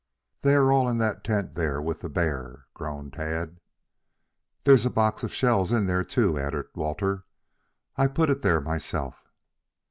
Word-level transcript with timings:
"They 0.41 0.55
are 0.55 0.71
all 0.71 0.89
in 0.89 0.97
that 0.97 1.23
tent 1.23 1.53
there 1.53 1.79
with 1.79 1.99
the 1.99 2.09
bear," 2.09 2.65
groaned 2.73 3.13
Tad. 3.13 3.59
"There's 4.63 4.83
a 4.83 4.89
box 4.89 5.21
of 5.21 5.31
shells 5.31 5.71
in 5.71 5.85
there, 5.85 6.03
too," 6.03 6.39
added 6.39 6.65
Walter. 6.73 7.25
"I 7.97 8.07
put 8.07 8.31
it 8.31 8.41
there 8.41 8.61
myself." 8.61 9.27